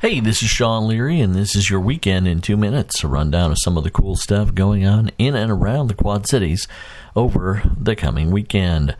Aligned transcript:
Hey, 0.00 0.20
this 0.20 0.42
is 0.42 0.48
Sean 0.48 0.88
Leary, 0.88 1.20
and 1.20 1.34
this 1.34 1.54
is 1.54 1.68
your 1.68 1.78
weekend 1.78 2.26
in 2.26 2.40
two 2.40 2.56
minutes. 2.56 3.04
A 3.04 3.06
rundown 3.06 3.50
of 3.50 3.58
some 3.62 3.76
of 3.76 3.84
the 3.84 3.90
cool 3.90 4.16
stuff 4.16 4.54
going 4.54 4.86
on 4.86 5.10
in 5.18 5.34
and 5.34 5.52
around 5.52 5.88
the 5.88 5.94
Quad 5.94 6.26
Cities 6.26 6.66
over 7.14 7.62
the 7.78 7.94
coming 7.94 8.30
weekend. 8.30 8.96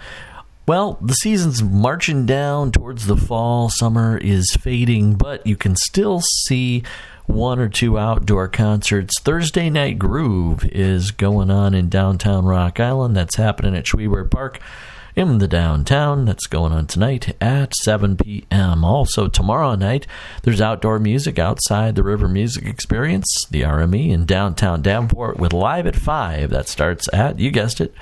Well, 0.69 0.99
the 1.01 1.15
season's 1.15 1.63
marching 1.63 2.27
down 2.27 2.71
towards 2.71 3.07
the 3.07 3.17
fall. 3.17 3.71
Summer 3.71 4.19
is 4.19 4.55
fading, 4.61 5.15
but 5.15 5.47
you 5.47 5.57
can 5.57 5.75
still 5.75 6.21
see 6.45 6.83
one 7.24 7.58
or 7.58 7.71
two 7.71 7.98
outdoor 7.98 8.48
concerts. 8.48 9.19
Thursday 9.22 9.71
Night 9.71 9.98
Groove 9.98 10.67
is 10.67 11.12
going 11.12 11.51
on 11.51 11.72
in 11.72 11.88
downtown 11.88 12.44
Rock 12.44 12.78
Island. 12.78 13.17
That's 13.17 13.37
happening 13.37 13.74
at 13.74 13.87
Schwiebert 13.87 14.30
Park 14.30 14.60
in 15.17 15.38
the 15.38 15.49
downtown. 15.49 16.24
That's 16.24 16.47
going 16.47 16.73
on 16.73 16.87
tonight 16.87 17.37
at 17.41 17.74
7 17.77 18.16
p.m. 18.16 18.84
Also, 18.84 19.29
tomorrow 19.29 19.74
night, 19.74 20.06
there's 20.42 20.60
outdoor 20.60 20.98
music 20.98 21.38
outside 21.38 21.95
the 21.95 22.02
River 22.02 22.29
Music 22.29 22.64
Experience, 22.66 23.27
the 23.50 23.62
RME, 23.62 24.10
in 24.10 24.24
downtown 24.24 24.83
Davenport 24.83 25.38
with 25.38 25.52
Live 25.52 25.86
at 25.86 25.96
5. 25.96 26.50
That 26.50 26.69
starts 26.69 27.09
at, 27.12 27.38
you 27.38 27.50
guessed 27.50 27.80
it, 27.80 27.95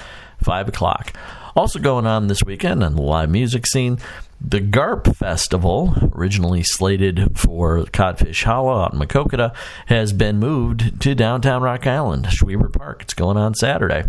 5 0.43 0.69
o'clock. 0.69 1.13
Also 1.57 1.81
going 1.81 2.07
on 2.07 2.29
this 2.29 2.45
weekend 2.45 2.85
on 2.85 2.95
the 2.95 3.03
live 3.03 3.31
music 3.31 3.67
scene, 3.67 3.99
the 4.41 4.61
GARP 4.61 5.17
Festival, 5.17 6.13
originally 6.15 6.63
slated 6.63 7.37
for 7.37 7.85
Codfish 7.87 8.45
Hollow 8.45 8.81
out 8.81 8.93
in 8.93 9.01
Maquoketa, 9.01 9.53
has 9.87 10.13
been 10.13 10.39
moved 10.39 11.01
to 11.01 11.15
downtown 11.17 11.63
Rock 11.63 11.87
Island, 11.87 12.27
Schwiebert 12.27 12.73
Park. 12.73 13.03
It's 13.03 13.15
going 13.15 13.37
on 13.37 13.55
Saturday. 13.55 14.05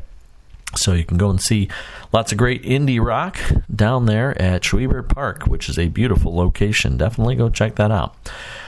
So 0.75 0.93
you 0.93 1.03
can 1.03 1.17
go 1.17 1.29
and 1.29 1.41
see 1.41 1.67
lots 2.11 2.31
of 2.31 2.37
great 2.37 2.63
indie 2.63 3.03
rock 3.03 3.39
down 3.73 4.05
there 4.05 4.39
at 4.39 4.61
Schwiebert 4.61 5.09
Park, 5.09 5.43
which 5.47 5.67
is 5.67 5.79
a 5.79 5.87
beautiful 5.87 6.35
location. 6.35 6.97
Definitely 6.97 7.35
go 7.35 7.49
check 7.49 7.75
that 7.75 7.91
out. 7.91 8.15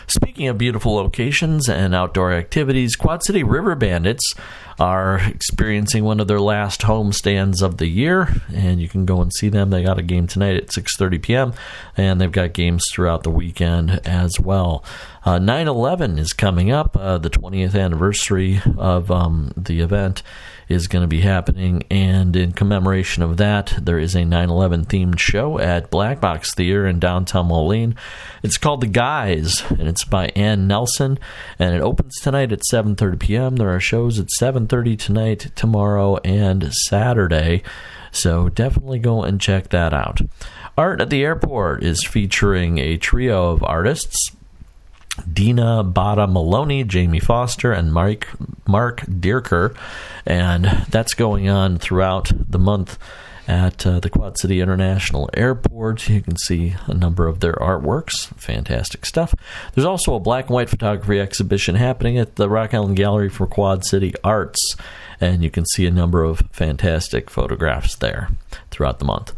Speaking 0.08 0.48
of 0.48 0.58
beautiful 0.58 0.96
locations 0.96 1.70
and 1.70 1.96
outdoor 1.96 2.34
activities, 2.34 2.96
Quad 2.96 3.24
City 3.24 3.44
River 3.44 3.76
Bandits 3.76 4.34
are 4.78 5.20
experiencing 5.28 6.04
one 6.04 6.20
of 6.20 6.28
their 6.28 6.42
last 6.42 6.82
home 6.82 7.14
stands 7.14 7.62
of 7.62 7.78
the 7.78 7.88
year, 7.88 8.42
and 8.54 8.82
you 8.82 8.90
can 8.90 9.06
go 9.06 9.22
and 9.22 9.32
see 9.34 9.48
them. 9.48 9.70
They 9.70 9.84
got 9.84 10.00
a 10.00 10.04
game 10.04 10.28
tonight 10.28 10.58
at 10.58 10.68
6:30 10.68 11.22
p.m., 11.22 11.54
and 11.96 12.20
they've 12.20 12.32
got 12.32 12.54
games 12.54 12.84
throughout 12.92 13.24
the 13.24 13.30
weekend 13.30 14.02
as 14.06 14.40
well. 14.40 14.84
Uh, 15.24 15.38
9/11 15.38 16.18
is 16.18 16.34
coming 16.34 16.72
up, 16.72 16.98
uh, 16.98 17.20
the 17.20 17.30
20th 17.30 17.80
anniversary 17.80 18.60
of 18.78 19.12
um, 19.12 19.52
the 19.56 19.80
event 19.80 20.24
is 20.68 20.88
going 20.88 21.04
to 21.04 21.08
be 21.08 21.22
happening. 21.22 21.84
And 21.92 22.36
in 22.36 22.54
commemoration 22.54 23.22
of 23.22 23.38
that, 23.38 23.78
there 23.80 24.00
is 24.00 24.16
a 24.16 24.26
9 24.26 24.50
11 24.50 24.86
themed 24.86 25.20
show 25.20 25.60
at 25.60 25.92
Black 25.92 26.20
Box 26.20 26.56
Theater 26.56 26.88
in 26.88 27.00
downtown 27.00 27.48
Moline. 27.48 27.96
It's 28.42 28.58
called 28.58 28.82
The 28.82 28.88
Guys, 28.88 29.64
and 29.70 29.88
it's 29.88 30.06
by 30.06 30.28
Anne 30.30 30.68
Nelson. 30.68 31.20
And 31.60 31.76
it 31.76 31.82
opens 31.82 32.16
tonight 32.20 32.52
at 32.52 32.62
7.30 32.72 33.20
p.m. 33.20 33.56
There 33.58 33.70
are 33.70 33.80
shows 33.80 34.18
at 34.18 34.28
7.30 34.40 34.98
tonight, 34.98 35.52
tomorrow, 35.56 36.18
and 36.18 36.74
Saturday. 36.74 37.62
So 38.12 38.50
definitely 38.50 39.00
go 39.00 39.24
and 39.24 39.40
check 39.40 39.70
that 39.70 39.94
out. 39.94 40.22
Art 40.78 41.00
at 41.00 41.10
the 41.10 41.24
Airport 41.24 41.84
is 41.84 42.04
featuring 42.04 42.78
a 42.78 42.98
trio 42.98 43.52
of 43.52 43.64
artists 43.64 44.32
Dina 45.32 45.84
Bada 45.84 46.32
Maloney, 46.32 46.84
Jamie 46.84 47.20
Foster, 47.20 47.72
and 47.72 47.94
Mark 47.94 48.28
Mark 48.68 49.02
Dierker, 49.02 49.76
and 50.26 50.66
that's 50.90 51.14
going 51.14 51.50
on 51.50 51.78
throughout 51.78 52.32
the 52.36 52.60
month 52.60 52.98
at 53.48 53.86
uh, 53.86 54.00
the 54.00 54.10
Quad 54.10 54.38
City 54.38 54.62
International 54.62 55.30
Airport. 55.34 56.08
You 56.08 56.22
can 56.22 56.38
see 56.38 56.76
a 56.88 56.94
number 56.94 57.28
of 57.28 57.42
their 57.42 57.54
artworks. 57.54 58.28
Fantastic 58.36 59.06
stuff. 59.06 59.34
There's 59.74 59.86
also 59.86 60.16
a 60.16 60.20
black 60.20 60.46
and 60.46 60.54
white 60.54 60.70
photography 60.70 61.20
exhibition 61.20 61.76
happening 61.76 62.18
at 62.18 62.36
the 62.36 62.50
Rock 62.50 62.74
Island 62.74 62.96
Gallery 62.96 63.30
for 63.30 63.48
Quad 63.48 63.84
City 63.84 64.14
Arts, 64.24 64.76
and 65.20 65.44
you 65.44 65.52
can 65.52 65.66
see 65.66 65.86
a 65.86 65.92
number 65.92 66.24
of 66.24 66.44
fantastic 66.52 67.30
photographs 67.30 67.96
there 67.96 68.30
throughout 68.70 69.00
the 69.00 69.06
month. 69.06 69.34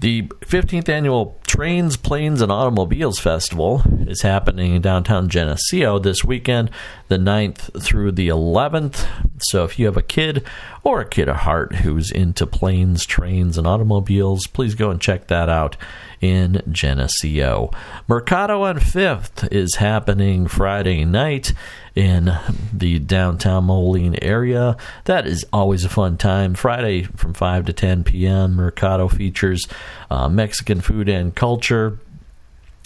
The 0.00 0.22
15th 0.22 0.88
annual 0.88 1.38
Trains, 1.46 1.98
Planes, 1.98 2.40
and 2.40 2.50
Automobiles 2.50 3.18
Festival 3.18 3.82
is 4.06 4.22
happening 4.22 4.74
in 4.74 4.80
downtown 4.80 5.28
Geneseo 5.28 5.98
this 5.98 6.24
weekend, 6.24 6.70
the 7.08 7.18
9th 7.18 7.82
through 7.82 8.12
the 8.12 8.28
11th. 8.28 9.06
So 9.50 9.64
if 9.64 9.78
you 9.78 9.84
have 9.84 9.98
a 9.98 10.02
kid 10.02 10.42
or 10.82 11.02
a 11.02 11.08
kid 11.08 11.28
at 11.28 11.36
heart 11.36 11.74
who's 11.74 12.10
into 12.10 12.46
planes, 12.46 13.04
trains, 13.04 13.58
and 13.58 13.66
automobiles, 13.66 14.46
please 14.46 14.74
go 14.74 14.90
and 14.90 15.02
check 15.02 15.26
that 15.26 15.50
out 15.50 15.76
in 16.20 16.62
Geneseo. 16.70 17.70
Mercado 18.06 18.62
on 18.62 18.78
5th 18.78 19.50
is 19.50 19.76
happening 19.76 20.46
Friday 20.46 21.04
night 21.04 21.52
in 21.94 22.32
the 22.72 22.98
downtown 22.98 23.64
Moline 23.64 24.18
area. 24.22 24.76
That 25.04 25.26
is 25.26 25.44
always 25.52 25.84
a 25.84 25.88
fun 25.88 26.16
time. 26.16 26.54
Friday 26.54 27.02
from 27.02 27.34
5 27.34 27.66
to 27.66 27.72
10 27.72 28.04
p.m., 28.04 28.54
Mercado 28.54 29.08
features 29.08 29.66
uh, 30.10 30.28
Mexican 30.28 30.80
food 30.80 31.08
and 31.08 31.34
culture 31.34 31.98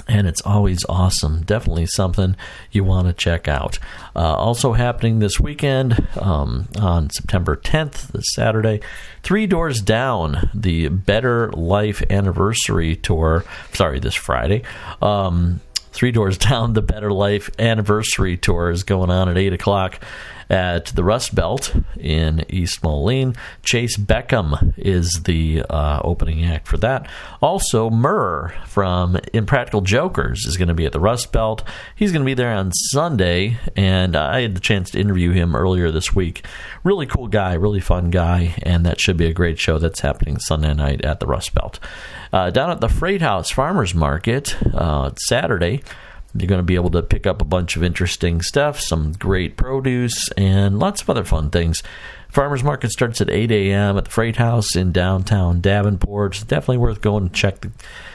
and 0.08 0.26
it's 0.26 0.42
always 0.42 0.84
awesome. 0.88 1.42
Definitely 1.42 1.86
something 1.86 2.36
you 2.70 2.84
want 2.84 3.06
to 3.06 3.12
check 3.12 3.48
out. 3.48 3.78
Uh, 4.14 4.34
also 4.34 4.72
happening 4.72 5.18
this 5.18 5.40
weekend 5.40 6.06
um, 6.20 6.68
on 6.78 7.10
September 7.10 7.56
10th, 7.56 8.08
this 8.08 8.26
Saturday, 8.34 8.80
Three 9.22 9.46
Doors 9.46 9.80
Down, 9.80 10.50
the 10.54 10.88
Better 10.88 11.50
Life 11.52 12.02
Anniversary 12.10 12.96
Tour. 12.96 13.44
Sorry, 13.72 14.00
this 14.00 14.14
Friday. 14.14 14.62
Um, 15.00 15.60
Three 15.92 16.12
Doors 16.12 16.38
Down, 16.38 16.72
the 16.72 16.82
Better 16.82 17.10
Life 17.10 17.50
Anniversary 17.58 18.36
Tour 18.36 18.70
is 18.70 18.82
going 18.82 19.10
on 19.10 19.28
at 19.28 19.38
8 19.38 19.52
o'clock 19.52 20.00
at 20.48 20.86
the 20.86 21.04
Rust 21.04 21.34
Belt 21.34 21.74
in 21.98 22.44
East 22.48 22.82
Moline. 22.82 23.34
Chase 23.62 23.96
Beckham 23.96 24.74
is 24.76 25.22
the 25.24 25.62
uh, 25.68 26.00
opening 26.04 26.44
act 26.44 26.66
for 26.66 26.76
that. 26.78 27.08
Also, 27.40 27.90
Murr 27.90 28.54
from 28.66 29.18
Impractical 29.32 29.80
Jokers 29.80 30.44
is 30.46 30.56
going 30.56 30.68
to 30.68 30.74
be 30.74 30.86
at 30.86 30.92
the 30.92 31.00
Rust 31.00 31.32
Belt. 31.32 31.62
He's 31.94 32.12
going 32.12 32.22
to 32.22 32.26
be 32.26 32.34
there 32.34 32.52
on 32.52 32.72
Sunday, 32.72 33.58
and 33.76 34.16
I 34.16 34.42
had 34.42 34.54
the 34.54 34.60
chance 34.60 34.90
to 34.90 35.00
interview 35.00 35.32
him 35.32 35.54
earlier 35.56 35.90
this 35.90 36.14
week. 36.14 36.46
Really 36.82 37.06
cool 37.06 37.28
guy, 37.28 37.54
really 37.54 37.80
fun 37.80 38.10
guy, 38.10 38.54
and 38.62 38.84
that 38.86 39.00
should 39.00 39.16
be 39.16 39.26
a 39.26 39.32
great 39.32 39.58
show 39.58 39.78
that's 39.78 40.00
happening 40.00 40.38
Sunday 40.38 40.74
night 40.74 41.04
at 41.04 41.20
the 41.20 41.26
Rust 41.26 41.54
Belt. 41.54 41.78
Uh, 42.32 42.50
down 42.50 42.70
at 42.70 42.80
the 42.80 42.88
Freight 42.88 43.22
House 43.22 43.50
Farmers 43.50 43.94
Market, 43.94 44.56
uh, 44.74 45.12
Saturday, 45.28 45.82
you're 46.36 46.48
going 46.48 46.58
to 46.58 46.64
be 46.64 46.74
able 46.74 46.90
to 46.90 47.02
pick 47.02 47.26
up 47.26 47.40
a 47.40 47.44
bunch 47.44 47.76
of 47.76 47.84
interesting 47.84 48.42
stuff, 48.42 48.80
some 48.80 49.12
great 49.12 49.56
produce, 49.56 50.28
and 50.32 50.78
lots 50.78 51.02
of 51.02 51.10
other 51.10 51.24
fun 51.24 51.50
things. 51.50 51.82
Farmers 52.28 52.64
Market 52.64 52.90
starts 52.90 53.20
at 53.20 53.30
8 53.30 53.52
a.m. 53.52 53.96
at 53.96 54.06
the 54.06 54.10
Freight 54.10 54.36
House 54.36 54.74
in 54.74 54.90
downtown 54.90 55.60
Davenport. 55.60 56.34
It's 56.34 56.44
definitely 56.44 56.78
worth 56.78 57.00
going 57.00 57.28
to 57.28 57.34
check 57.34 57.60
the, 57.60 57.70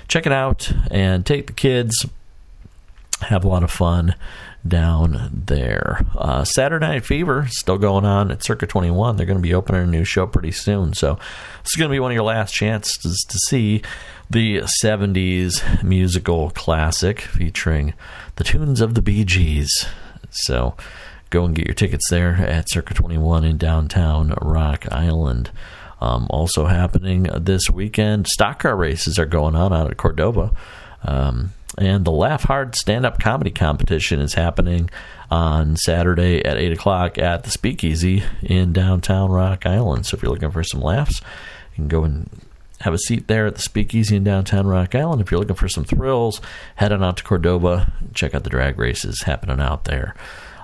check 0.09 0.25
it 0.25 0.33
out 0.33 0.71
and 0.91 1.25
take 1.25 1.47
the 1.47 1.53
kids. 1.53 2.05
Have 3.21 3.45
a 3.45 3.47
lot 3.47 3.63
of 3.63 3.71
fun 3.71 4.15
down 4.67 5.43
there. 5.45 6.05
Uh, 6.17 6.43
Saturday 6.43 6.85
Night 6.85 7.05
Fever 7.05 7.47
still 7.49 7.77
going 7.77 8.05
on 8.05 8.31
at 8.31 8.43
Circa 8.43 8.67
21. 8.67 9.15
They're 9.15 9.25
going 9.25 9.37
to 9.37 9.41
be 9.41 9.53
opening 9.53 9.83
a 9.83 9.87
new 9.87 10.03
show 10.03 10.27
pretty 10.27 10.51
soon, 10.51 10.93
so 10.93 11.15
this 11.63 11.73
is 11.73 11.75
going 11.77 11.89
to 11.89 11.93
be 11.93 11.99
one 11.99 12.11
of 12.11 12.15
your 12.15 12.23
last 12.23 12.53
chances 12.53 13.25
to 13.29 13.37
see 13.47 13.81
the 14.29 14.61
70s 14.83 15.83
musical 15.83 16.51
classic 16.51 17.21
featuring 17.21 17.93
the 18.35 18.43
tunes 18.43 18.79
of 18.79 18.93
the 18.93 19.01
Bee 19.01 19.25
Gees. 19.25 19.87
So 20.29 20.75
go 21.31 21.45
and 21.45 21.55
get 21.55 21.65
your 21.65 21.73
tickets 21.73 22.09
there 22.09 22.35
at 22.35 22.69
Circa 22.69 22.93
21 22.93 23.43
in 23.43 23.57
downtown 23.57 24.35
Rock 24.41 24.85
Island. 24.91 25.49
Um, 25.99 26.27
also 26.29 26.65
happening 26.65 27.23
this 27.23 27.69
weekend, 27.69 28.27
stock 28.27 28.59
car 28.59 28.75
races 28.75 29.17
are 29.17 29.25
going 29.25 29.55
on 29.55 29.73
out 29.73 29.89
at 29.89 29.97
Cordova. 29.97 30.51
Um, 31.03 31.53
and 31.77 32.05
the 32.05 32.11
Laugh 32.11 32.43
Hard 32.43 32.75
stand 32.75 33.05
up 33.05 33.19
comedy 33.19 33.51
competition 33.51 34.19
is 34.19 34.33
happening 34.35 34.89
on 35.31 35.75
Saturday 35.75 36.43
at 36.43 36.57
8 36.57 36.73
o'clock 36.73 37.17
at 37.17 37.43
the 37.43 37.51
Speakeasy 37.51 38.23
in 38.41 38.73
downtown 38.73 39.31
Rock 39.31 39.65
Island. 39.65 40.05
So 40.05 40.15
if 40.15 40.23
you're 40.23 40.31
looking 40.31 40.51
for 40.51 40.63
some 40.63 40.81
laughs, 40.81 41.21
you 41.71 41.75
can 41.75 41.87
go 41.87 42.03
and 42.03 42.29
have 42.81 42.93
a 42.93 42.97
seat 42.97 43.27
there 43.27 43.47
at 43.47 43.55
the 43.55 43.61
Speakeasy 43.61 44.15
in 44.15 44.23
downtown 44.23 44.67
Rock 44.67 44.95
Island. 44.95 45.21
If 45.21 45.31
you're 45.31 45.39
looking 45.39 45.55
for 45.55 45.67
some 45.67 45.83
thrills, 45.83 46.41
head 46.75 46.91
on 46.91 47.03
out 47.03 47.17
to 47.17 47.23
Cordova. 47.23 47.91
Check 48.13 48.33
out 48.33 48.43
the 48.43 48.49
drag 48.49 48.79
races 48.79 49.23
happening 49.23 49.59
out 49.59 49.85
there. 49.85 50.15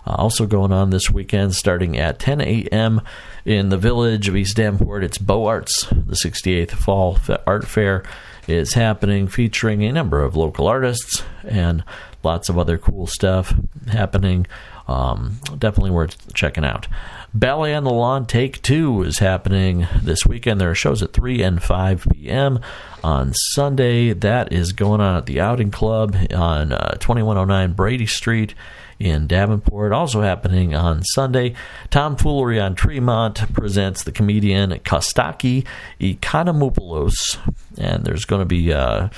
Uh, 0.08 0.16
also 0.16 0.46
going 0.46 0.72
on 0.72 0.92
this 0.92 1.10
weekend, 1.10 1.56
starting 1.56 1.98
at 1.98 2.20
10 2.20 2.42
a.m. 2.42 3.02
in 3.44 3.70
the 3.70 3.78
village 3.78 4.28
of 4.28 4.36
East 4.36 4.56
Davenport, 4.56 5.04
it's 5.04 5.18
Beaux 5.18 5.46
Arts, 5.46 5.88
the 5.90 6.16
68th 6.16 6.72
Fall 6.72 7.18
Art 7.48 7.68
Fair 7.68 8.04
is 8.48 8.74
happening, 8.74 9.28
featuring 9.28 9.84
a 9.84 9.92
number 9.92 10.22
of 10.22 10.36
local 10.36 10.68
artists 10.68 11.24
and 11.44 11.84
lots 12.26 12.50
of 12.50 12.58
other 12.58 12.78
cool 12.78 13.08
stuff. 13.08 13.54
happening. 13.88 14.48
Um, 14.88 15.40
definitely 15.58 15.92
worth 15.92 16.34
checking 16.34 16.66
out. 16.66 16.88
Ballet 17.34 17.74
on 17.74 17.84
the 17.84 17.92
Lawn 17.92 18.26
Take 18.26 18.62
Two 18.62 19.04
is 19.04 19.20
happening 19.20 19.88
this 20.02 20.26
weekend. 20.26 20.62
There 20.62 20.70
are 20.70 20.76
shows 20.76 21.02
at 21.02 21.14
3 21.14 21.42
and 21.42 21.62
5 21.62 22.08
p.m. 22.14 22.60
on 23.04 23.34
Sunday. 23.34 24.14
That 24.14 24.54
is 24.54 24.74
going 24.74 25.02
on 25.02 25.18
at 25.18 25.26
the 25.26 25.40
Outing 25.40 25.72
Club 25.72 26.16
on 26.34 26.72
uh, 26.72 26.98
2109 27.00 27.74
Brady 27.74 28.06
Street 28.06 28.54
in 29.00 29.28
Davenport. 29.28 29.92
Also 29.92 30.22
happening 30.22 30.76
on 30.76 31.04
Sunday, 31.04 31.56
Tomfoolery 31.90 32.60
on 32.60 32.76
Tremont 32.76 33.54
presents 33.54 34.04
the 34.04 34.12
comedian 34.12 34.72
Costaki 34.80 35.66
Economopoulos. 36.00 37.38
And 37.78 38.06
there's 38.06 38.26
going 38.26 38.42
to 38.42 38.46
be. 38.46 38.72
Uh, 38.72 39.10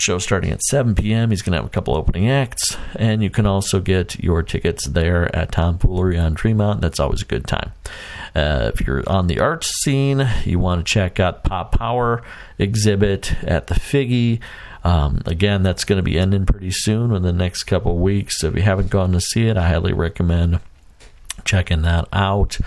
show 0.00 0.18
starting 0.18 0.50
at 0.50 0.62
7 0.62 0.94
p.m. 0.94 1.30
He's 1.30 1.42
going 1.42 1.52
to 1.52 1.58
have 1.58 1.66
a 1.66 1.70
couple 1.70 1.96
opening 1.96 2.28
acts, 2.28 2.76
and 2.96 3.22
you 3.22 3.30
can 3.30 3.46
also 3.46 3.80
get 3.80 4.18
your 4.22 4.42
tickets 4.42 4.86
there 4.88 5.34
at 5.34 5.52
Tomfoolery 5.52 6.18
on 6.18 6.34
Tremont. 6.34 6.80
That's 6.80 7.00
always 7.00 7.22
a 7.22 7.26
good 7.26 7.46
time. 7.46 7.72
Uh, 8.34 8.70
if 8.72 8.86
you're 8.86 9.02
on 9.08 9.26
the 9.26 9.40
arts 9.40 9.68
scene, 9.82 10.28
you 10.44 10.58
want 10.58 10.84
to 10.86 10.92
check 10.92 11.18
out 11.18 11.44
Pop 11.44 11.72
Power 11.72 12.22
exhibit 12.58 13.42
at 13.42 13.66
the 13.66 13.74
Figge. 13.74 14.40
Um, 14.84 15.22
again, 15.26 15.62
that's 15.62 15.84
going 15.84 15.98
to 15.98 16.02
be 16.02 16.18
ending 16.18 16.46
pretty 16.46 16.70
soon 16.70 17.14
in 17.14 17.22
the 17.22 17.32
next 17.32 17.64
couple 17.64 17.98
weeks. 17.98 18.38
So 18.38 18.48
if 18.48 18.56
you 18.56 18.62
haven't 18.62 18.90
gone 18.90 19.12
to 19.12 19.20
see 19.20 19.46
it, 19.46 19.56
I 19.56 19.68
highly 19.68 19.92
recommend 19.92 20.60
checking 21.44 21.82
that 21.82 22.08
out. 22.12 22.58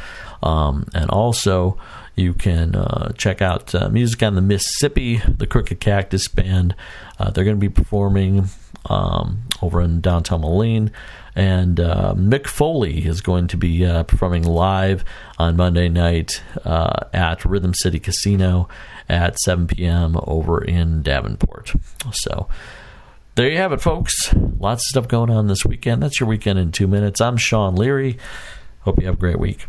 Um, 0.42 0.88
and 0.94 1.10
also, 1.10 1.78
you 2.16 2.34
can 2.34 2.76
uh, 2.76 3.12
check 3.14 3.42
out 3.42 3.74
uh, 3.74 3.90
Music 3.90 4.22
on 4.24 4.36
the 4.36 4.42
Mississippi, 4.42 5.18
the 5.28 5.48
Crooked 5.48 5.80
Cactus 5.80 6.28
Band. 6.28 6.76
Uh, 7.18 7.32
they're 7.32 7.44
going 7.44 7.56
to 7.56 7.60
be 7.60 7.70
performing 7.70 8.50
um, 8.86 9.44
over 9.62 9.82
in 9.82 10.02
downtown 10.02 10.42
Moline. 10.42 10.92
And 11.36 11.80
uh, 11.80 12.14
Mick 12.16 12.46
Foley 12.46 13.06
is 13.06 13.22
going 13.22 13.48
to 13.48 13.58
be 13.58 13.86
uh, 13.86 14.04
performing 14.04 14.44
live 14.44 15.04
on 15.40 15.58
Monday 15.58 15.90
night 15.90 16.44
at 16.64 17.44
Rhythm 17.44 17.74
City 17.74 18.00
Casino 18.00 18.68
at 19.10 19.40
7 19.40 19.66
p.m. 19.66 20.16
over 20.24 20.64
in 20.64 21.02
Davenport. 21.02 21.74
So 22.12 22.48
there 23.36 23.50
you 23.50 23.58
have 23.58 23.72
it, 23.72 23.82
folks. 23.82 24.14
Lots 24.60 24.84
of 24.84 24.90
stuff 24.90 25.08
going 25.08 25.32
on 25.32 25.48
this 25.48 25.66
weekend. 25.66 26.04
That's 26.04 26.20
your 26.20 26.30
weekend 26.30 26.60
in 26.60 26.72
two 26.72 26.88
minutes. 26.88 27.20
I'm 27.20 27.38
Sean 27.38 27.76
Leary. 27.76 28.20
Hope 28.82 29.00
you 29.00 29.08
have 29.08 29.16
a 29.16 29.20
great 29.20 29.40
week. 29.40 29.66